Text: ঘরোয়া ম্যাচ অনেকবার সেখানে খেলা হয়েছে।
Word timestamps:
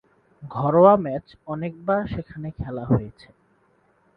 ঘরোয়া 0.51 0.93
ম্যাচ 0.97 1.25
অনেকবার 1.47 2.01
সেখানে 2.07 2.47
খেলা 2.51 2.83
হয়েছে। 2.85 3.27